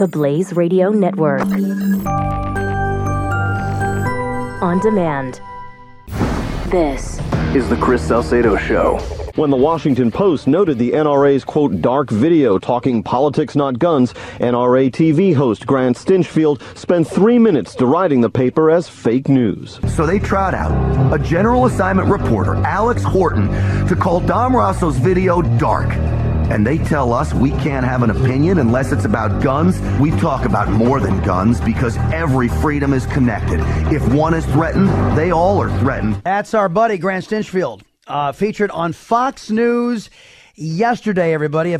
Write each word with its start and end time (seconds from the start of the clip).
The 0.00 0.08
Blaze 0.08 0.54
Radio 0.54 0.88
Network. 0.88 1.42
On 4.62 4.80
demand. 4.80 5.42
This 6.70 7.18
is 7.54 7.68
the 7.68 7.76
Chris 7.78 8.08
Salcedo 8.08 8.56
Show. 8.56 8.96
When 9.34 9.50
the 9.50 9.58
Washington 9.58 10.10
Post 10.10 10.46
noted 10.46 10.78
the 10.78 10.92
NRA's 10.92 11.44
quote 11.44 11.82
dark 11.82 12.08
video 12.08 12.58
talking 12.58 13.02
politics 13.02 13.54
not 13.54 13.78
guns, 13.78 14.14
NRA 14.38 14.90
TV 14.90 15.34
host 15.34 15.66
Grant 15.66 15.98
Stinchfield 15.98 16.62
spent 16.78 17.06
three 17.06 17.38
minutes 17.38 17.74
deriding 17.74 18.22
the 18.22 18.30
paper 18.30 18.70
as 18.70 18.88
fake 18.88 19.28
news. 19.28 19.80
So 19.86 20.06
they 20.06 20.18
trot 20.18 20.54
out 20.54 21.12
a 21.12 21.18
general 21.18 21.66
assignment 21.66 22.08
reporter, 22.08 22.54
Alex 22.64 23.02
Horton, 23.02 23.48
to 23.86 23.94
call 23.94 24.20
Dom 24.20 24.56
Rosso's 24.56 24.96
video 24.96 25.42
dark 25.58 25.90
and 26.50 26.66
they 26.66 26.78
tell 26.78 27.12
us 27.12 27.32
we 27.32 27.50
can't 27.50 27.86
have 27.86 28.02
an 28.02 28.10
opinion 28.10 28.58
unless 28.58 28.92
it's 28.92 29.04
about 29.04 29.42
guns, 29.42 29.80
we 30.00 30.10
talk 30.12 30.44
about 30.44 30.68
more 30.68 31.00
than 31.00 31.20
guns 31.22 31.60
because 31.60 31.96
every 32.12 32.48
freedom 32.48 32.92
is 32.92 33.06
connected. 33.06 33.60
If 33.92 34.06
one 34.12 34.34
is 34.34 34.44
threatened, 34.46 34.88
they 35.16 35.30
all 35.30 35.60
are 35.60 35.70
threatened. 35.78 36.20
That's 36.24 36.54
our 36.54 36.68
buddy, 36.68 36.98
Grant 36.98 37.24
Stinchfield, 37.24 37.82
uh, 38.06 38.32
featured 38.32 38.70
on 38.72 38.92
Fox 38.92 39.50
News 39.50 40.10
yesterday, 40.54 41.32
everybody. 41.32 41.76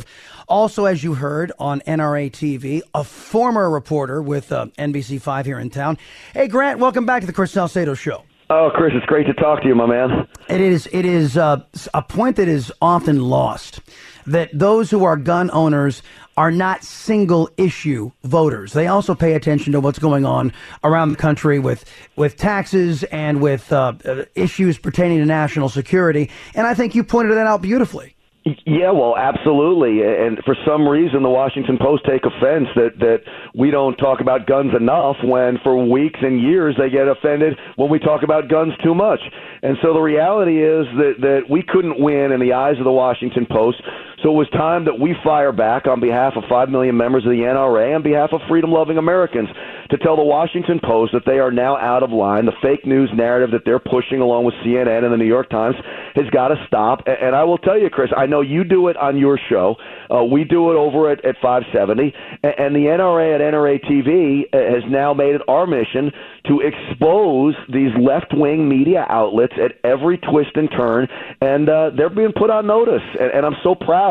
Also, 0.47 0.85
as 0.85 1.03
you 1.03 1.13
heard 1.13 1.51
on 1.59 1.81
NRA 1.81 2.31
TV, 2.31 2.81
a 2.93 3.03
former 3.03 3.69
reporter 3.69 4.21
with 4.21 4.51
uh, 4.51 4.67
NBC5 4.77 5.45
here 5.45 5.59
in 5.59 5.69
town. 5.69 5.97
Hey, 6.33 6.47
Grant, 6.47 6.79
welcome 6.79 7.05
back 7.05 7.21
to 7.21 7.27
the 7.27 7.33
Chris 7.33 7.51
Salcedo 7.51 7.93
Show. 7.93 8.23
Oh, 8.53 8.69
Chris, 8.75 8.91
it's 8.93 9.05
great 9.05 9.27
to 9.27 9.33
talk 9.33 9.61
to 9.61 9.67
you, 9.69 9.75
my 9.75 9.85
man. 9.85 10.27
It 10.49 10.59
is. 10.59 10.89
It 10.91 11.05
is 11.05 11.37
uh, 11.37 11.61
a 11.93 12.01
point 12.01 12.35
that 12.35 12.49
is 12.49 12.69
often 12.81 13.21
lost 13.21 13.79
that 14.27 14.49
those 14.51 14.91
who 14.91 15.05
are 15.05 15.15
gun 15.15 15.49
owners 15.51 16.03
are 16.35 16.51
not 16.51 16.83
single 16.83 17.49
issue 17.55 18.11
voters. 18.25 18.73
They 18.73 18.87
also 18.87 19.15
pay 19.15 19.35
attention 19.35 19.71
to 19.71 19.79
what's 19.79 19.99
going 19.99 20.25
on 20.25 20.51
around 20.83 21.11
the 21.11 21.15
country 21.15 21.59
with 21.59 21.85
with 22.17 22.35
taxes 22.35 23.03
and 23.05 23.41
with 23.41 23.71
uh, 23.71 23.93
issues 24.35 24.77
pertaining 24.77 25.19
to 25.19 25.25
national 25.25 25.69
security. 25.69 26.29
And 26.53 26.67
I 26.67 26.73
think 26.73 26.93
you 26.93 27.05
pointed 27.05 27.37
that 27.37 27.47
out 27.47 27.61
beautifully. 27.61 28.17
Yeah, 28.43 28.89
well, 28.89 29.15
absolutely. 29.17 30.01
And 30.01 30.39
for 30.43 30.55
some 30.65 30.87
reason, 30.87 31.21
the 31.21 31.29
Washington 31.29 31.77
Post 31.79 32.05
take 32.09 32.25
offense 32.25 32.67
that 32.75 32.97
that 32.97 33.21
we 33.53 33.69
don't 33.69 33.95
talk 33.97 34.19
about 34.19 34.47
guns 34.47 34.71
enough. 34.75 35.17
When 35.23 35.59
for 35.61 35.77
weeks 35.77 36.19
and 36.23 36.41
years 36.41 36.75
they 36.75 36.89
get 36.89 37.07
offended 37.07 37.53
when 37.75 37.91
we 37.91 37.99
talk 37.99 38.23
about 38.23 38.49
guns 38.49 38.73
too 38.83 38.95
much. 38.95 39.19
And 39.61 39.77
so 39.83 39.93
the 39.93 40.01
reality 40.01 40.57
is 40.57 40.87
that 40.97 41.13
that 41.21 41.41
we 41.51 41.61
couldn't 41.61 42.01
win 42.01 42.31
in 42.31 42.39
the 42.39 42.53
eyes 42.53 42.79
of 42.79 42.85
the 42.85 42.91
Washington 42.91 43.45
Post. 43.45 43.77
So 44.23 44.29
it 44.29 44.37
was 44.37 44.49
time 44.51 44.85
that 44.85 44.99
we 44.99 45.15
fire 45.23 45.51
back 45.51 45.87
on 45.87 45.99
behalf 45.99 46.33
of 46.35 46.43
five 46.47 46.69
million 46.69 46.95
members 46.95 47.25
of 47.25 47.31
the 47.31 47.41
NRA, 47.41 47.95
on 47.95 48.03
behalf 48.03 48.29
of 48.33 48.41
freedom-loving 48.47 48.97
Americans, 48.97 49.49
to 49.89 49.97
tell 49.97 50.15
the 50.15 50.23
Washington 50.23 50.79
Post 50.83 51.13
that 51.13 51.25
they 51.25 51.39
are 51.39 51.51
now 51.51 51.75
out 51.75 52.03
of 52.03 52.11
line. 52.11 52.45
The 52.45 52.53
fake 52.61 52.85
news 52.85 53.09
narrative 53.15 53.49
that 53.51 53.65
they're 53.65 53.79
pushing 53.79 54.21
along 54.21 54.45
with 54.45 54.53
CNN 54.63 55.03
and 55.03 55.11
the 55.11 55.17
New 55.17 55.25
York 55.25 55.49
Times 55.49 55.75
has 56.13 56.29
got 56.29 56.49
to 56.49 56.55
stop. 56.67 57.01
And 57.07 57.35
I 57.35 57.43
will 57.43 57.57
tell 57.57 57.79
you, 57.79 57.89
Chris, 57.89 58.11
I 58.15 58.27
know 58.27 58.41
you 58.41 58.63
do 58.63 58.89
it 58.89 58.97
on 58.97 59.17
your 59.17 59.39
show. 59.49 59.75
Uh, 60.09 60.23
we 60.23 60.43
do 60.43 60.71
it 60.71 60.75
over 60.75 61.09
at, 61.09 61.25
at 61.25 61.35
570. 61.41 62.13
And 62.43 62.75
the 62.75 62.93
NRA 62.93 63.35
at 63.35 63.41
NRA 63.41 63.81
TV 63.83 64.43
uh, 64.53 64.57
has 64.73 64.83
now 64.89 65.13
made 65.15 65.33
it 65.33 65.41
our 65.47 65.65
mission 65.65 66.11
to 66.45 66.61
expose 66.61 67.55
these 67.73 67.91
left 67.99 68.33
wing 68.33 68.69
media 68.69 69.05
outlets 69.09 69.53
at 69.57 69.79
every 69.83 70.17
twist 70.19 70.51
and 70.55 70.69
turn. 70.69 71.07
And 71.41 71.67
uh, 71.67 71.89
they're 71.97 72.09
being 72.09 72.33
put 72.37 72.51
on 72.51 72.67
notice. 72.67 73.03
And, 73.19 73.31
and 73.31 73.45
I'm 73.45 73.55
so 73.63 73.73
proud 73.73 74.10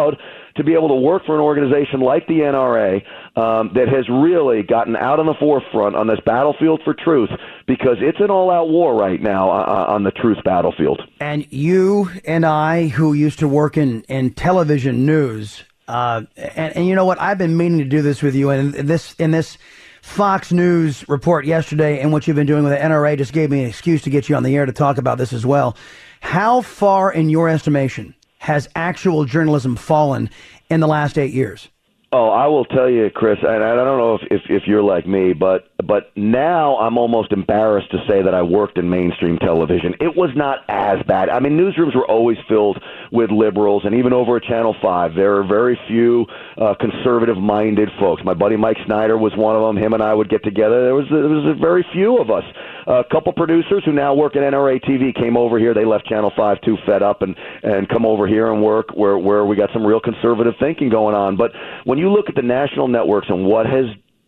to 0.57 0.65
be 0.65 0.75
able 0.75 0.89
to 0.89 0.95
work 0.95 1.25
for 1.27 1.35
an 1.35 1.41
organization 1.41 2.01
like 2.01 2.27
the 2.27 2.41
NRA 2.41 2.97
um, 3.37 3.71
that 3.75 3.89
has 3.89 4.09
really 4.09 4.63
gotten 4.63 4.97
out 4.97 5.21
on 5.21 5.27
the 5.27 5.35
forefront 5.39 5.97
on 5.97 6.07
this 6.07 6.21
battlefield 6.25 6.81
for 6.85 6.95
truth 6.95 7.31
because 7.67 7.97
it's 8.01 8.19
an 8.21 8.31
all 8.31 8.51
out 8.51 8.69
war 8.69 8.95
right 8.95 9.21
now 9.23 9.51
uh, 9.51 9.63
uh, 9.63 9.95
on 9.95 10.05
the 10.05 10.11
truth 10.11 10.39
battlefield. 10.45 11.01
And 11.21 11.47
you 11.53 12.11
and 12.25 12.45
I, 12.45 12.89
who 12.89 13.13
used 13.13 13.39
to 13.41 13.49
work 13.49 13.77
in, 13.77 14.03
in 14.03 14.31
television 14.31 15.07
news, 15.07 15.65
uh, 15.89 16.23
and, 16.37 16.77
and 16.77 16.87
you 16.87 16.95
know 16.95 17.05
what? 17.05 17.21
I've 17.21 17.39
been 17.39 17.57
meaning 17.57 17.79
to 17.79 17.85
do 17.85 18.03
this 18.03 18.23
with 18.23 18.35
you, 18.35 18.51
and 18.51 18.75
this 18.75 19.15
in 19.15 19.33
this 19.33 19.59
Fox 20.03 20.53
News 20.53 21.09
report 21.09 21.45
yesterday, 21.45 22.01
and 22.01 22.13
what 22.13 22.27
you've 22.27 22.37
been 22.37 22.47
doing 22.47 22.65
with 22.65 22.73
the 22.73 22.79
NRA, 22.79 23.19
just 23.19 23.33
gave 23.33 23.51
me 23.51 23.63
an 23.63 23.69
excuse 23.69 24.03
to 24.03 24.11
get 24.11 24.29
you 24.29 24.37
on 24.37 24.43
the 24.43 24.57
air 24.57 24.67
to 24.67 24.73
talk 24.73 24.99
about 24.99 25.19
this 25.19 25.33
as 25.33 25.45
well. 25.45 25.77
How 26.21 26.61
far, 26.63 27.13
in 27.13 27.29
your 27.29 27.49
estimation, 27.49 28.15
has 28.41 28.69
actual 28.75 29.25
journalism 29.25 29.77
fallen 29.77 30.29
in 30.69 30.81
the 30.81 30.89
last 30.89 31.17
eight 31.19 31.33
years? 31.33 31.69
Oh, 32.13 32.29
I 32.29 32.49
will 32.49 32.65
tell 32.65 32.91
you, 32.91 33.09
Chris, 33.09 33.39
and 33.41 33.63
I 33.63 33.77
don't 33.77 33.99
know 33.99 34.17
if, 34.17 34.23
if, 34.33 34.41
if 34.49 34.63
you're 34.67 34.83
like 34.83 35.07
me, 35.07 35.33
but 35.33 35.69
but 35.87 36.11
now 36.17 36.77
I'm 36.79 36.99
almost 36.99 37.31
embarrassed 37.31 37.93
to 37.93 37.99
say 38.09 38.21
that 38.21 38.35
I 38.35 38.43
worked 38.43 38.79
in 38.79 38.91
mainstream 38.91 39.39
television. 39.39 39.95
It 40.01 40.17
was 40.17 40.31
not 40.35 40.65
as 40.69 40.99
bad. 41.07 41.29
I 41.29 41.39
mean, 41.39 41.57
newsrooms 41.57 41.95
were 41.95 42.11
always 42.11 42.37
filled 42.49 42.83
with 43.13 43.31
liberals, 43.31 43.83
and 43.85 43.95
even 43.95 44.13
over 44.13 44.39
at 44.39 44.43
Channel 44.43 44.75
Five, 44.83 45.15
there 45.15 45.37
are 45.37 45.45
very 45.45 45.79
few 45.87 46.27
uh, 46.59 46.75
conservative-minded 46.81 47.91
folks. 48.01 48.25
My 48.25 48.35
buddy 48.35 48.57
Mike 48.57 48.79
Snyder 48.87 49.17
was 49.17 49.37
one 49.37 49.55
of 49.55 49.63
them. 49.63 49.81
Him 49.81 49.93
and 49.93 50.03
I 50.03 50.13
would 50.13 50.29
get 50.29 50.43
together. 50.43 50.83
There 50.83 50.97
was 50.97 51.07
there 51.11 51.29
was 51.29 51.57
very 51.61 51.87
few 51.93 52.19
of 52.19 52.29
us. 52.29 52.45
A 52.91 53.05
couple 53.05 53.33
producers 53.33 53.85
who 53.85 53.93
now 53.93 54.15
work 54.15 54.35
at 54.35 54.43
NRA 54.43 54.83
TV 54.83 55.15
came 55.15 55.37
over 55.37 55.61
here. 55.61 55.73
They 55.75 55.85
left 55.85 56.07
Channel 56.07 56.33
Five 56.37 56.61
too 56.63 56.77
fed 56.85 57.05
up 57.05 57.23
and 57.23 57.37
and 57.63 57.89
come 57.89 58.05
over 58.05 58.27
here 58.27 58.53
and 58.53 58.61
work 58.61 58.89
where 58.95 59.17
where 59.17 59.45
we 59.45 59.55
got 59.55 59.71
some 59.73 59.87
real 59.87 60.01
conservative 60.01 60.55
thinking 60.59 60.89
going 60.91 61.15
on. 61.15 61.37
But 61.37 61.53
when 61.85 61.99
you 61.99 62.11
look 62.11 62.29
at 62.29 62.35
the 62.35 62.43
national 62.43 62.89
networks 62.89 63.29
and 63.29 63.47
what 63.47 63.67
has 63.67 63.85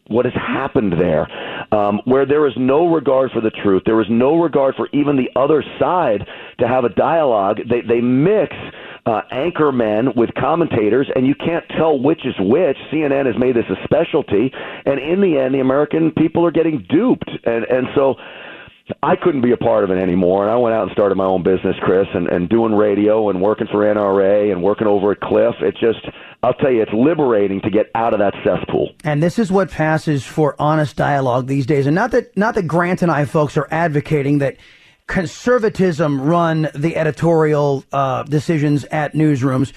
what 0.07 0.27
has 0.27 0.35
happened 0.35 0.93
there, 0.93 1.27
um, 1.75 2.01
where 2.05 2.25
there 2.25 2.47
is 2.47 2.53
no 2.57 2.87
regard 2.87 3.33
for 3.33 3.41
the 3.41 3.51
truth, 3.51 3.83
there 3.85 4.01
is 4.01 4.07
no 4.09 4.37
regard 4.37 4.77
for 4.77 4.89
even 4.93 5.17
the 5.17 5.29
other 5.35 5.65
side 5.81 6.25
to 6.61 6.69
have 6.69 6.85
a 6.85 6.91
dialogue. 6.91 7.59
They 7.69 7.81
they 7.81 8.01
mix 8.01 8.55
uh, 9.07 9.23
anchor 9.33 9.73
men 9.73 10.11
with 10.15 10.31
commentators, 10.39 11.11
and 11.17 11.27
you 11.27 11.35
can't 11.35 11.65
tell 11.77 11.99
which 11.99 12.25
is 12.25 12.35
which. 12.39 12.77
CNN 12.93 13.27
has 13.27 13.35
made 13.37 13.57
this 13.57 13.65
a 13.69 13.83
specialty, 13.83 14.53
and 14.87 15.01
in 15.01 15.21
the 15.21 15.37
end, 15.37 15.53
the 15.53 15.61
American 15.61 16.13
people 16.13 16.47
are 16.47 16.53
getting 16.53 16.87
duped, 16.89 17.29
and 17.45 17.65
and 17.65 17.89
so 17.97 18.15
I 19.03 19.17
couldn't 19.17 19.43
be 19.43 19.53
a 19.53 19.57
part 19.57 19.85
of 19.85 19.91
it 19.91 19.99
anymore, 19.99 20.43
and 20.43 20.51
I 20.51 20.57
went 20.57 20.75
out 20.75 20.85
and 20.85 20.93
started 20.93 21.17
my 21.17 21.25
own 21.25 21.43
business, 21.43 21.77
Chris, 21.83 22.07
and, 22.15 22.29
and 22.29 22.49
doing 22.49 22.75
radio 22.75 23.31
and 23.31 23.41
working 23.41 23.67
for 23.71 23.79
NRA 23.79 24.51
and 24.51 24.63
working 24.63 24.87
over 24.87 25.13
at 25.13 25.21
Cliff. 25.21 25.55
It 25.61 25.77
just, 25.77 26.01
I'll 26.43 26.55
tell 26.55 26.71
you, 26.71 26.83
it's 26.83 26.93
liberating 26.93 27.61
to 27.63 27.71
get 27.71 27.91
out 27.95 28.15
of 28.15 28.21
that 28.21 28.35
cesspool. 28.45 28.91
And 29.05 29.23
this 29.23 29.39
is 29.39 29.53
what 29.53 29.71
passes 29.71 30.25
for 30.25 30.57
honest 30.59 30.97
dialogue 30.97 31.47
these 31.47 31.67
days. 31.67 31.87
And 31.87 31.95
not 31.95 32.11
that, 32.13 32.37
not 32.37 32.55
that 32.55 32.67
Grant 32.67 33.03
and 33.03 33.11
I, 33.11 33.25
folks, 33.25 33.57
are 33.57 33.69
advocating 33.71 34.39
that 34.39 34.57
conservatism 35.07 36.21
run 36.21 36.69
the 36.75 36.97
editorial 36.97 37.85
uh, 37.93 38.23
decisions 38.25 38.85
at 38.87 39.15
newsrooms. 39.15 39.73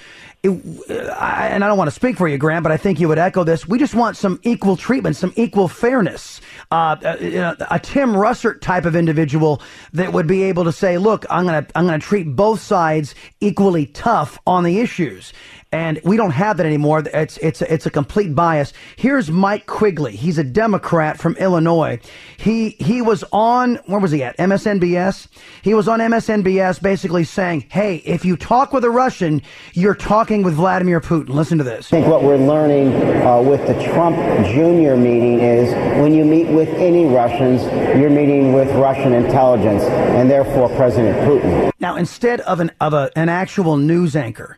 It, 0.45 1.11
I, 1.11 1.47
and 1.47 1.63
I 1.63 1.67
don't 1.67 1.77
want 1.77 1.87
to 1.87 1.95
speak 1.95 2.17
for 2.17 2.27
you, 2.27 2.37
Grant, 2.37 2.63
but 2.63 2.71
I 2.71 2.77
think 2.77 2.99
you 2.99 3.07
would 3.07 3.17
echo 3.17 3.43
this. 3.43 3.67
We 3.67 3.79
just 3.79 3.95
want 3.95 4.15
some 4.17 4.39
equal 4.43 4.77
treatment, 4.77 5.15
some 5.15 5.33
equal 5.35 5.67
fairness. 5.67 6.39
Uh, 6.71 6.95
a, 7.03 7.37
uh, 7.37 7.55
a 7.71 7.79
Tim 7.79 8.13
Russert 8.13 8.61
type 8.61 8.85
of 8.85 8.95
individual 8.95 9.61
that 9.93 10.13
would 10.13 10.27
be 10.27 10.43
able 10.43 10.63
to 10.65 10.71
say, 10.71 10.97
"Look, 10.97 11.25
I'm 11.29 11.45
gonna 11.45 11.65
I'm 11.75 11.85
gonna 11.85 11.99
treat 11.99 12.35
both 12.35 12.61
sides 12.61 13.15
equally 13.39 13.87
tough 13.87 14.39
on 14.45 14.63
the 14.63 14.79
issues." 14.79 15.33
And 15.75 15.99
we 16.05 16.15
don't 16.15 16.31
have 16.31 16.55
that 16.55 16.65
anymore. 16.65 17.03
It's 17.13 17.35
it's 17.39 17.61
it's 17.61 17.85
a 17.85 17.89
complete 17.89 18.33
bias. 18.33 18.71
Here's 18.95 19.29
Mike 19.29 19.65
Quigley. 19.65 20.15
He's 20.15 20.37
a 20.37 20.43
Democrat 20.43 21.19
from 21.19 21.35
Illinois. 21.35 21.99
He 22.37 22.69
he 22.79 23.01
was 23.01 23.25
on 23.33 23.75
where 23.85 23.99
was 23.99 24.11
he 24.11 24.23
at 24.23 24.37
MSNBS? 24.37 25.27
He 25.63 25.73
was 25.73 25.89
on 25.89 25.99
MSNBS 25.99 26.81
basically 26.81 27.25
saying, 27.25 27.65
"Hey, 27.67 27.97
if 28.05 28.23
you 28.23 28.37
talk 28.37 28.71
with 28.71 28.85
a 28.85 28.89
Russian, 28.89 29.41
you're 29.73 29.95
talking 29.95 30.43
with 30.43 30.53
Vladimir 30.53 31.01
Putin." 31.01 31.27
Listen 31.27 31.57
to 31.57 31.65
this. 31.65 31.87
I 31.87 31.97
think 31.97 32.07
what 32.07 32.23
we're 32.23 32.37
learning 32.37 32.95
uh, 33.27 33.41
with 33.41 33.67
the 33.67 33.73
Trump 33.91 34.15
Jr. 34.45 34.95
meeting 34.95 35.41
is 35.41 35.73
when 35.99 36.13
you 36.13 36.23
meet 36.23 36.47
with 36.47 36.69
any 36.69 37.05
Russians, 37.05 37.63
you're 37.99 38.09
meeting 38.09 38.53
with 38.53 38.71
Russian 38.75 39.11
intelligence 39.11 39.83
and 39.83 40.31
therefore 40.31 40.69
President 40.69 41.17
Putin. 41.27 41.69
Now, 41.81 41.97
instead 41.97 42.39
of 42.41 42.61
an 42.61 42.71
of 42.79 42.93
a, 42.93 43.11
an 43.17 43.27
actual 43.27 43.75
news 43.75 44.15
anchor 44.15 44.57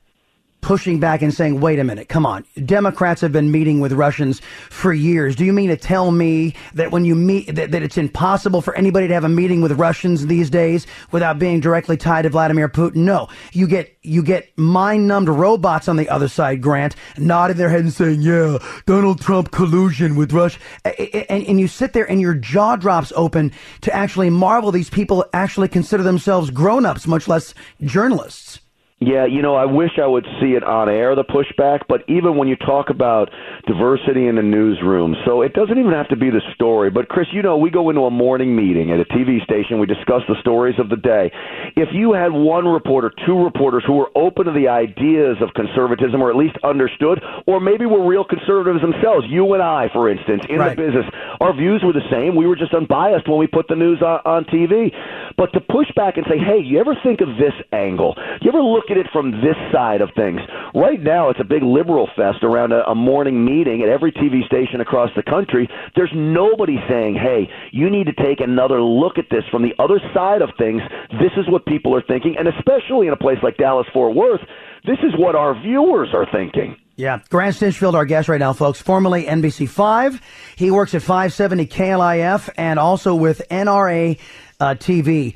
pushing 0.62 1.00
back 1.00 1.21
and 1.21 1.33
saying, 1.33 1.62
wait 1.62 1.80
a 1.80 1.83
minute, 1.83 2.09
come 2.09 2.25
on. 2.25 2.44
Democrats 2.65 3.21
have 3.21 3.31
been 3.31 3.51
meeting 3.51 3.80
with 3.80 3.94
Russians 3.94 4.42
for 4.69 4.92
years. 4.92 5.36
Do 5.36 5.45
you 5.45 5.54
mean 5.54 5.69
to 5.69 5.77
tell 5.77 6.12
me 6.12 6.56
that 6.74 6.92
when 6.92 7.06
you 7.06 7.15
meet, 7.15 7.56
that, 7.56 7.71
that 7.71 7.83
it's 7.83 7.98
impossible 7.98 8.62
for 8.62 8.75
anybody 8.75 9.07
to 9.07 9.13
have 9.13 9.24
a 9.24 9.30
meeting 9.30 9.62
with 9.62 9.74
Russians 9.74 10.27
these 10.27 10.50
days 10.50 10.86
without 11.12 11.39
being 11.39 11.59
directly 11.59 11.95
tied 11.95 12.24
to 12.24 12.30
Vladimir 12.30 12.68
Putin? 12.68 12.98
No. 12.98 13.30
You 13.54 13.68
get, 13.68 13.98
you 14.01 14.24
get 14.24 14.56
mind 14.57 15.07
numbed 15.07 15.30
robots 15.30 15.88
on 15.88 15.95
the 15.95 16.09
other 16.09 16.27
side, 16.27 16.62
Grant, 16.62 16.95
nodding 17.18 17.57
their 17.57 17.69
head 17.69 17.81
and 17.81 17.94
saying, 17.94 18.21
yeah, 18.21 18.57
Donald 18.86 19.21
Trump 19.21 19.51
collusion 19.51 20.15
with 20.15 20.33
Russia. 20.33 20.59
And, 20.83 21.45
and 21.45 21.59
you 21.59 21.68
sit 21.68 21.94
there 21.94 22.09
and 22.09 22.19
your 22.19 22.33
jaw 22.33 22.75
drops 22.75 23.13
open 23.15 23.51
to 23.81 23.95
actually 23.95 24.30
marvel 24.30 24.71
these 24.71 24.89
people 24.89 25.25
actually 25.33 25.68
consider 25.68 26.04
themselves 26.04 26.50
grown 26.50 26.86
ups, 26.86 27.07
much 27.07 27.27
less 27.27 27.54
journalists. 27.81 28.59
Yeah, 28.99 29.27
you 29.27 29.44
know, 29.44 29.53
I 29.53 29.65
wish 29.65 29.91
I 30.01 30.07
would 30.07 30.25
see 30.41 30.57
it 30.57 30.63
on 30.63 30.89
air, 30.89 31.13
the 31.13 31.23
pushback, 31.23 31.81
but 31.88 32.01
even 32.09 32.35
when 32.35 32.47
you 32.47 32.55
talk 32.55 32.89
about 32.89 33.29
diversity 33.67 34.25
in 34.25 34.38
the 34.38 34.41
newsroom, 34.41 35.15
so 35.23 35.44
it 35.44 35.53
doesn't 35.53 35.77
even 35.77 35.91
have 35.91 36.07
to 36.09 36.15
be 36.15 36.31
the 36.31 36.41
story. 36.55 36.89
But, 36.89 37.07
Chris, 37.07 37.27
you 37.31 37.44
know, 37.44 37.57
we 37.57 37.69
go 37.69 37.91
into 37.91 38.05
a 38.05 38.09
morning 38.09 38.55
meeting 38.55 38.89
at 38.89 38.99
a 38.99 39.05
TV 39.05 39.44
station, 39.44 39.77
we 39.77 39.85
discuss 39.85 40.23
the 40.27 40.33
stories 40.41 40.73
of 40.79 40.89
the 40.89 40.95
day. 40.95 41.29
If 41.75 41.89
you 41.94 42.13
had 42.13 42.31
one 42.31 42.65
reporter, 42.65 43.13
two 43.23 43.38
reporters 43.38 43.83
who 43.85 43.94
were 43.94 44.09
open 44.15 44.45
to 44.45 44.51
the 44.51 44.67
ideas 44.67 45.38
of 45.41 45.53
conservatism 45.53 46.19
or 46.19 46.31
at 46.31 46.35
least 46.35 46.57
understood, 46.63 47.21
or 47.45 47.59
maybe 47.59 47.85
were 47.85 48.03
real 48.03 48.25
conservatives 48.25 48.81
themselves, 48.81 49.27
you 49.29 49.53
and 49.53 49.61
I, 49.61 49.89
for 49.94 50.09
instance, 50.09 50.41
in 50.49 50.57
Right. 50.57 50.75
the 50.75 50.81
business, 50.81 51.05
our 51.39 51.53
views 51.53 51.83
were 51.85 51.94
the 51.94 52.09
same. 52.09 52.35
We 52.35 52.47
were 52.47 52.55
just 52.55 52.73
unbiased 52.73 53.29
when 53.29 53.38
we 53.38 53.45
put 53.45 53.67
the 53.67 53.75
news 53.75 54.01
on, 54.01 54.21
on 54.25 54.45
TV. 54.45 54.89
But 55.38 55.53
to 55.53 55.61
push 55.61 55.85
back 55.95 56.17
and 56.17 56.25
say, 56.25 56.39
hey, 56.39 56.57
you 56.65 56.79
ever 56.79 56.95
think 57.03 57.21
of 57.21 57.38
this 57.38 57.53
angle? 57.71 58.17
You 58.41 58.49
ever 58.49 58.57
look 58.63 58.87
at 58.89 58.98
it 58.98 59.07
from 59.12 59.31
this 59.31 59.56
side 59.72 60.01
of 60.01 60.10
things? 60.16 60.42
Right 60.74 61.01
now, 61.01 61.30
it's 61.30 61.39
a 61.39 61.44
big 61.44 61.63
liberal 61.63 62.10
fest 62.16 62.44
around 62.44 62.72
a, 62.72 62.84
a 62.89 62.95
morning 62.95 63.44
meeting 63.44 63.81
at 63.81 63.89
every 63.89 64.12
TV 64.12 64.45
station 64.45 64.81
across 64.81 65.10
the 65.16 65.24
country. 65.24 65.69
There's 65.95 66.12
nobody 66.13 66.78
saying, 66.89 67.16
hey, 67.16 67.50
you 67.72 67.89
need 67.89 68.06
to 68.07 68.13
take 68.13 68.39
another 68.39 68.81
look 68.81 69.18
at 69.18 69.25
this 69.30 69.44
from 69.51 69.63
the 69.63 69.74
other 69.80 70.00
side 70.13 70.42
of 70.42 70.50
things. 70.57 70.81
This 71.12 71.31
is 71.38 71.50
what 71.50 71.66
people 71.66 71.95
are 71.95 72.04
thinking. 72.04 72.36
And 72.38 72.48
especially 72.48 73.07
in 73.07 73.13
a 73.13 73.18
place 73.18 73.38
like 73.42 73.57
Dallas 73.57 73.88
Fort 73.94 74.16
Worth, 74.16 74.42
this 74.86 75.00
is 75.04 75.13
what 75.18 75.36
our 75.36 75.60
viewers 75.60 76.10
are 76.13 76.25
thinking. 76.31 76.78
Yeah. 76.95 77.19
Grant 77.30 77.56
Stinchfield, 77.56 77.94
our 77.94 78.06
guest 78.06 78.28
right 78.28 78.40
now, 78.40 78.54
folks, 78.54 78.81
formerly 78.81 79.25
NBC5. 79.25 80.19
He 80.56 80.72
works 80.72 80.95
at 80.95 81.04
570 81.04 81.68
KLIF 81.68 82.50
and 82.57 82.80
also 82.80 83.13
with 83.13 83.42
NRA 83.50 84.19
uh, 84.60 84.75
TV. 84.75 85.36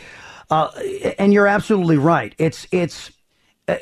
Uh, 0.49 0.69
and 1.19 1.31
you're 1.31 1.47
absolutely 1.47 1.97
right. 1.97 2.33
It's, 2.39 2.67
it's, 2.71 3.11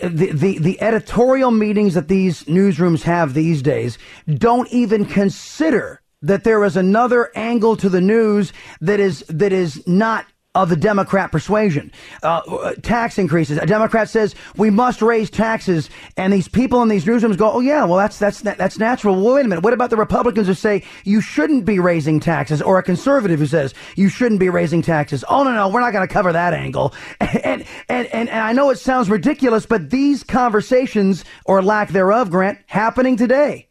the, 0.02 0.58
the 0.60 0.82
editorial 0.82 1.52
meetings 1.52 1.94
that 1.94 2.08
these 2.08 2.44
newsrooms 2.44 3.04
have 3.04 3.34
these 3.34 3.62
days 3.62 3.98
don't 4.38 4.70
even 4.72 5.06
consider 5.06 6.02
that 6.22 6.44
there 6.44 6.64
is 6.64 6.76
another 6.76 7.32
angle 7.36 7.76
to 7.78 7.90
the 7.90 8.02
news 8.02 8.52
that 8.82 9.00
is 9.00 9.24
that 9.30 9.54
is 9.54 9.86
not 9.88 10.26
of 10.56 10.70
the 10.70 10.76
Democrat 10.76 11.32
persuasion. 11.32 11.92
Uh, 12.24 12.74
tax 12.82 13.20
increases. 13.20 13.60
A 13.60 13.68
Democrat 13.68 14.10
says 14.10 14.34
we 14.58 14.72
must 14.72 15.02
raise 15.02 15.30
taxes, 15.30 15.92
and 16.18 16.34
these 16.34 16.48
people 16.48 16.82
in 16.82 16.90
these 16.90 17.06
newsrooms 17.06 17.38
go, 17.38 17.52
"Oh 17.52 17.60
yeah, 17.60 17.86
well 17.86 17.98
that's 17.98 18.18
that's 18.18 18.42
that's 18.42 18.80
natural." 18.80 19.16
Well, 19.16 19.36
wait 19.36 19.46
a 19.46 19.48
minute. 19.48 19.64
What 19.64 19.74
about 19.74 19.92
the 19.92 19.98
Republicans 19.98 20.48
who 20.48 20.56
say 20.56 20.84
you 21.04 21.22
shouldn't 21.22 21.66
be 21.66 21.80
raising 21.80 22.20
taxes, 22.20 22.64
or 22.64 22.80
a 22.80 22.84
conservative 22.84 23.40
who 23.40 23.46
says 23.46 23.76
you 23.96 24.10
shouldn't 24.10 24.40
be 24.40 24.50
raising 24.50 24.82
taxes? 24.82 25.24
Oh 25.30 25.44
no, 25.44 25.54
no, 25.54 25.70
we're 25.70 25.82
not 25.82 25.94
going 25.94 26.08
to 26.08 26.14
cover 26.14 26.34
that 26.34 26.54
angle. 26.54 26.94
And, 27.42 27.64
and 27.88 28.08
and 28.08 28.30
and 28.30 28.40
I 28.40 28.54
know 28.54 28.70
it 28.70 28.80
sounds 28.80 29.10
ridiculous, 29.10 29.66
but 29.66 29.90
these 29.90 30.24
conversations, 30.24 31.24
or 31.46 31.62
lack 31.62 31.90
thereof, 31.90 32.32
Grant, 32.32 32.60
happening 32.68 33.16
today. 33.16 33.69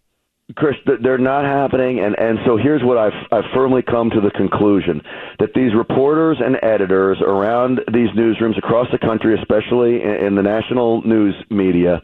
Chris, 0.56 0.76
they're 1.02 1.18
not 1.18 1.44
happening, 1.44 2.00
and, 2.00 2.18
and 2.18 2.38
so 2.46 2.56
here's 2.56 2.82
what 2.82 2.96
I've, 2.96 3.12
I've 3.30 3.50
firmly 3.54 3.82
come 3.82 4.08
to 4.08 4.20
the 4.20 4.30
conclusion 4.30 5.02
that 5.38 5.52
these 5.54 5.74
reporters 5.74 6.38
and 6.40 6.56
editors 6.62 7.18
around 7.20 7.80
these 7.92 8.08
newsrooms 8.16 8.56
across 8.56 8.86
the 8.90 8.98
country, 8.98 9.38
especially 9.38 10.02
in, 10.02 10.26
in 10.26 10.34
the 10.36 10.42
national 10.42 11.02
news 11.02 11.34
media, 11.50 12.00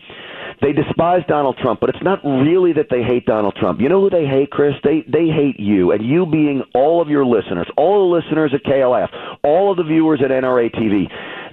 they 0.61 0.73
despise 0.73 1.23
Donald 1.27 1.57
Trump, 1.57 1.81
but 1.81 1.89
it's 1.89 2.03
not 2.03 2.23
really 2.25 2.75
that 2.75 2.89
they 2.91 3.03
hate 3.03 3.25
Donald 3.27 3.57
Trump. 3.59 3.81
You 3.81 3.89
know 3.89 4.01
who 4.01 4.11
they 4.11 4.27
hate, 4.27 4.51
Chris? 4.51 4.75
They 4.85 5.05
they 5.09 5.27
hate 5.27 5.59
you, 5.59 5.93
and 5.93 6.05
you 6.05 6.27
being 6.27 6.63
all 6.75 7.03
of 7.03 7.09
your 7.09 7.25
listeners, 7.25 7.67
all 7.77 8.09
the 8.09 8.17
listeners 8.17 8.53
at 8.55 8.63
KLF, 8.63 9.09
all 9.43 9.71
of 9.71 9.79
the 9.79 9.85
viewers 9.85 10.21
at 10.23 10.31
NRA 10.31 10.73
TV. 10.75 11.09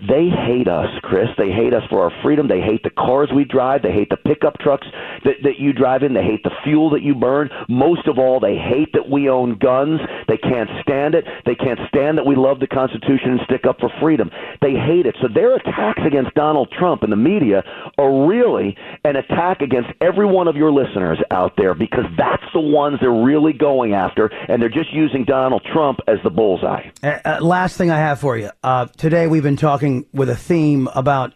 They 0.07 0.29
hate 0.29 0.67
us, 0.67 0.89
Chris. 1.03 1.29
They 1.37 1.51
hate 1.51 1.73
us 1.73 1.83
for 1.89 2.03
our 2.03 2.11
freedom. 2.23 2.47
They 2.47 2.61
hate 2.61 2.83
the 2.83 2.89
cars 2.89 3.29
we 3.33 3.45
drive. 3.45 3.83
They 3.83 3.91
hate 3.91 4.09
the 4.09 4.17
pickup 4.17 4.57
trucks 4.59 4.87
that, 5.23 5.35
that 5.43 5.59
you 5.59 5.73
drive 5.73 6.03
in. 6.03 6.13
They 6.13 6.23
hate 6.23 6.43
the 6.43 6.55
fuel 6.63 6.89
that 6.91 7.03
you 7.03 7.13
burn. 7.13 7.49
Most 7.69 8.07
of 8.07 8.17
all, 8.17 8.39
they 8.39 8.57
hate 8.57 8.93
that 8.93 9.09
we 9.09 9.29
own 9.29 9.57
guns. 9.59 9.99
They 10.27 10.37
can't 10.37 10.69
stand 10.81 11.13
it. 11.13 11.25
They 11.45 11.55
can't 11.55 11.79
stand 11.87 12.17
that 12.17 12.25
we 12.25 12.35
love 12.35 12.59
the 12.59 12.67
Constitution 12.67 13.37
and 13.37 13.41
stick 13.45 13.65
up 13.67 13.79
for 13.79 13.89
freedom. 14.01 14.31
They 14.61 14.73
hate 14.73 15.05
it. 15.05 15.15
So 15.21 15.27
their 15.27 15.55
attacks 15.55 16.01
against 16.05 16.33
Donald 16.33 16.73
Trump 16.77 17.03
and 17.03 17.11
the 17.11 17.17
media 17.17 17.63
are 17.97 18.27
really 18.27 18.75
an 19.03 19.15
attack 19.15 19.61
against 19.61 19.89
every 20.01 20.25
one 20.25 20.47
of 20.47 20.55
your 20.55 20.71
listeners 20.71 21.19
out 21.29 21.53
there 21.57 21.75
because 21.75 22.05
that's 22.17 22.43
the 22.53 22.59
ones 22.59 22.97
they're 23.01 23.11
really 23.11 23.53
going 23.53 23.93
after, 23.93 24.27
and 24.27 24.61
they're 24.61 24.69
just 24.69 24.91
using 24.93 25.25
Donald 25.25 25.65
Trump 25.71 25.99
as 26.07 26.17
the 26.23 26.29
bullseye. 26.29 26.89
Uh, 27.03 27.19
uh, 27.23 27.37
last 27.41 27.77
thing 27.77 27.91
I 27.91 27.97
have 27.97 28.19
for 28.19 28.37
you. 28.37 28.49
Uh, 28.63 28.85
today 28.97 29.27
we've 29.27 29.43
been 29.43 29.55
talking 29.55 29.90
with 30.13 30.29
a 30.29 30.35
theme 30.35 30.87
about 30.95 31.33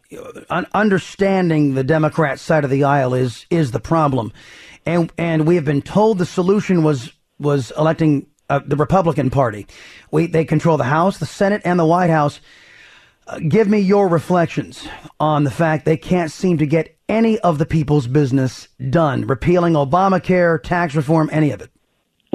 uh, 0.49 0.63
understanding 0.73 1.73
the 1.73 1.83
Democrat 1.83 2.39
side 2.39 2.63
of 2.63 2.69
the 2.69 2.83
aisle 2.83 3.13
is 3.13 3.45
is 3.49 3.71
the 3.71 3.79
problem, 3.79 4.31
and 4.85 5.11
and 5.17 5.47
we 5.47 5.55
have 5.55 5.65
been 5.65 5.81
told 5.81 6.17
the 6.17 6.25
solution 6.25 6.83
was 6.83 7.13
was 7.39 7.71
electing 7.77 8.27
uh, 8.49 8.59
the 8.65 8.75
Republican 8.75 9.29
Party. 9.29 9.67
We 10.11 10.27
they 10.27 10.45
control 10.45 10.77
the 10.77 10.83
House, 10.83 11.17
the 11.17 11.25
Senate, 11.25 11.61
and 11.65 11.79
the 11.79 11.85
White 11.85 12.09
House. 12.09 12.39
Uh, 13.27 13.39
give 13.39 13.67
me 13.67 13.79
your 13.79 14.07
reflections 14.07 14.87
on 15.19 15.43
the 15.43 15.51
fact 15.51 15.85
they 15.85 15.97
can't 15.97 16.31
seem 16.31 16.59
to 16.59 16.65
get 16.67 16.95
any 17.09 17.39
of 17.39 17.57
the 17.57 17.65
people's 17.65 18.07
business 18.07 18.67
done. 18.89 19.25
Repealing 19.25 19.73
Obamacare, 19.73 20.61
tax 20.61 20.95
reform, 20.95 21.29
any 21.31 21.51
of 21.51 21.61
it. 21.61 21.71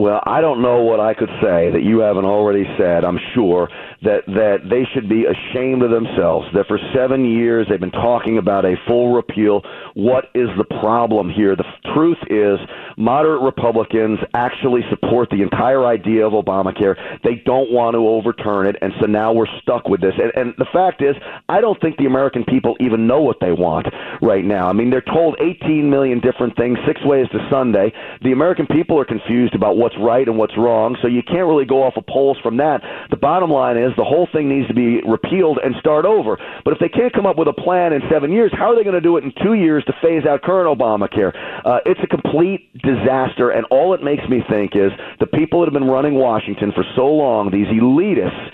Well, 0.01 0.23
I 0.25 0.41
don't 0.41 0.63
know 0.63 0.81
what 0.81 0.99
I 0.99 1.13
could 1.13 1.29
say 1.43 1.69
that 1.71 1.83
you 1.85 1.99
haven't 1.99 2.25
already 2.25 2.65
said. 2.79 3.05
I'm 3.05 3.19
sure 3.35 3.69
that 4.01 4.25
that 4.29 4.65
they 4.65 4.89
should 4.95 5.11
be 5.11 5.27
ashamed 5.29 5.83
of 5.83 5.91
themselves. 5.91 6.47
That 6.55 6.67
for 6.69 6.79
seven 6.95 7.27
years 7.27 7.67
they've 7.69 7.79
been 7.79 7.91
talking 7.91 8.39
about 8.39 8.65
a 8.65 8.77
full 8.89 9.13
repeal. 9.13 9.61
What 9.93 10.31
is 10.35 10.49
the 10.57 10.65
problem 10.65 11.29
here? 11.29 11.55
The 11.55 11.69
truth 11.93 12.17
is, 12.31 12.59
moderate 12.97 13.43
Republicans 13.43 14.19
actually 14.33 14.81
support 14.89 15.29
the 15.29 15.43
entire 15.43 15.85
idea 15.85 16.27
of 16.27 16.33
Obamacare. 16.33 16.97
They 17.23 17.43
don't 17.45 17.71
want 17.71 17.93
to 17.93 18.09
overturn 18.09 18.69
it, 18.69 18.77
and 18.81 18.95
so 19.01 19.07
now 19.07 19.35
we're 19.35 19.53
stuck 19.61 19.87
with 19.87 20.01
this. 20.01 20.15
And, 20.17 20.33
and 20.35 20.55
the 20.57 20.67
fact 20.73 21.03
is, 21.03 21.15
I 21.51 21.61
don't 21.61 21.79
think 21.83 21.99
the 21.99 22.07
American 22.07 22.45
people 22.45 22.75
even 22.81 23.07
know 23.07 23.21
what 23.21 23.37
they 23.41 23.53
want 23.53 23.87
right 24.23 24.45
now. 24.45 24.67
I 24.67 24.73
mean, 24.73 24.89
they're 24.89 25.03
told 25.03 25.37
18 25.41 25.91
million 25.91 26.21
different 26.21 26.57
things, 26.57 26.79
six 26.87 27.05
ways 27.05 27.27
to 27.33 27.49
Sunday. 27.51 27.93
The 28.23 28.33
American 28.33 28.67
people 28.67 28.99
are 28.99 29.05
confused 29.05 29.55
about 29.55 29.77
what's 29.91 30.03
right 30.03 30.27
and 30.29 30.39
what's 30.39 30.57
wrong, 30.57 30.97
so 31.03 31.09
you 31.09 31.23
can't 31.23 31.47
really 31.49 31.65
go 31.65 31.83
off 31.83 31.95
of 31.97 32.07
polls 32.07 32.39
from 32.43 32.59
that. 32.59 32.81
The 33.11 33.17
bottom 33.17 33.51
line 33.51 33.77
is 33.77 33.91
the 33.97 34.05
whole 34.05 34.29
thing 34.33 34.49
needs 34.49 34.69
to 34.69 34.75
be 34.75 35.03
repealed 35.03 35.59
and 35.63 35.75
start 35.81 36.05
over. 36.05 36.39
But 36.65 36.73
if 36.73 36.79
they 36.79 36.89
can't 36.89 37.13
come 37.13 37.27
up 37.27 37.37
with 37.37 37.49
a 37.49 37.53
plan 37.53 37.93
in 37.93 38.03
seven 38.11 38.33
years, 38.33 38.53
how 38.55 38.71
are 38.71 38.77
they 38.77 38.85
going 38.85 38.95
to 38.95 39.01
do 39.01 39.17
it 39.17 39.25
in 39.25 39.33
two 39.43 39.55
years 39.55 39.85
to 39.87 39.93
phase 40.01 40.25
out 40.27 40.43
current 40.43 40.71
Obamacare? 40.71 41.35
Uh, 41.67 41.81
it's 41.87 42.01
a 42.03 42.07
complete 42.07 42.71
disaster, 42.83 43.51
and 43.51 43.67
all 43.71 43.95
it 43.95 44.03
makes 44.03 44.23
me 44.29 44.43
think 44.49 44.77
is 44.77 44.93
the 45.19 45.27
people 45.27 45.61
that 45.61 45.67
have 45.67 45.75
been 45.75 45.91
running 45.91 46.15
Washington 46.15 46.71
for 46.73 46.85
so 46.95 47.07
long, 47.07 47.51
these 47.51 47.67
elitists, 47.67 48.51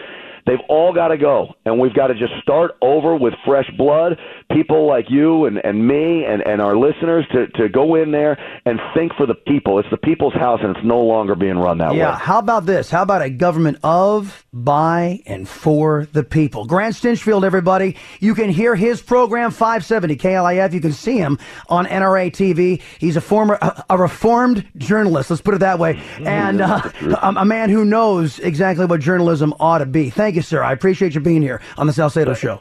They've 0.46 0.60
all 0.68 0.92
got 0.94 1.08
to 1.08 1.16
go, 1.18 1.54
and 1.64 1.80
we've 1.80 1.92
got 1.94 2.06
to 2.06 2.14
just 2.14 2.32
start 2.40 2.72
over 2.80 3.16
with 3.16 3.34
fresh 3.44 3.68
blood. 3.76 4.16
People 4.52 4.86
like 4.86 5.06
you 5.10 5.44
and, 5.46 5.58
and 5.64 5.86
me 5.86 6.24
and, 6.24 6.40
and 6.46 6.62
our 6.62 6.76
listeners 6.76 7.26
to, 7.32 7.48
to 7.60 7.68
go 7.68 7.96
in 7.96 8.12
there 8.12 8.38
and 8.64 8.78
think 8.94 9.12
for 9.14 9.26
the 9.26 9.34
people. 9.34 9.80
It's 9.80 9.90
the 9.90 9.96
people's 9.96 10.34
house, 10.34 10.60
and 10.62 10.76
it's 10.76 10.86
no 10.86 11.00
longer 11.00 11.34
being 11.34 11.58
run 11.58 11.78
that 11.78 11.86
Yeah. 11.86 11.90
way. 11.90 11.96
Yeah. 11.98 12.18
How 12.18 12.38
about 12.38 12.64
this? 12.64 12.90
How 12.90 13.02
about 13.02 13.22
a 13.22 13.30
government 13.30 13.78
of, 13.82 14.46
by, 14.52 15.20
and 15.26 15.48
for 15.48 16.06
the 16.12 16.22
people? 16.22 16.64
Grant 16.66 16.94
Stinchfield, 16.94 17.42
everybody. 17.44 17.96
You 18.20 18.34
can 18.36 18.48
hear 18.48 18.76
his 18.76 19.02
program 19.02 19.50
570 19.50 20.16
KLIF. 20.16 20.72
You 20.72 20.80
can 20.80 20.92
see 20.92 21.18
him 21.18 21.38
on 21.68 21.86
NRA 21.86 22.30
TV. 22.30 22.80
He's 23.00 23.16
a 23.16 23.20
former, 23.20 23.58
a, 23.60 23.84
a 23.90 23.98
reformed 23.98 24.64
journalist. 24.76 25.28
Let's 25.30 25.42
put 25.42 25.54
it 25.54 25.60
that 25.60 25.80
way, 25.80 26.00
and 26.20 26.60
uh, 26.60 26.88
a, 27.20 27.34
a 27.38 27.44
man 27.44 27.68
who 27.70 27.84
knows 27.84 28.38
exactly 28.38 28.86
what 28.86 29.00
journalism 29.00 29.52
ought 29.58 29.78
to 29.78 29.86
be. 29.86 30.08
Thank 30.36 30.44
you, 30.44 30.48
sir. 30.50 30.62
I 30.62 30.72
appreciate 30.72 31.14
you 31.14 31.22
being 31.22 31.40
here 31.40 31.62
on 31.78 31.86
the 31.86 31.94
Salcedo 31.94 32.34
Show. 32.34 32.60